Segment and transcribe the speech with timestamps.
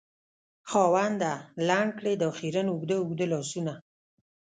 [0.69, 1.33] خاونده!
[1.67, 3.73] لنډ کړې دا خیرن اوږده اوږده لاسونه